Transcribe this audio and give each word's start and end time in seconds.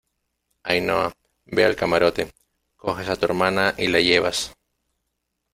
Ainhoa, 0.73 1.11
ve 1.59 1.65
al 1.67 1.75
camarote, 1.83 2.25
coges 2.87 3.07
a 3.07 3.15
tu 3.17 3.23
hermana 3.27 3.75
y 3.77 3.85
la 3.89 3.99
llevas 3.99 4.45